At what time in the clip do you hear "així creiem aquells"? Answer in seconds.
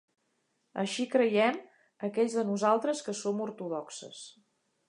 0.83-2.39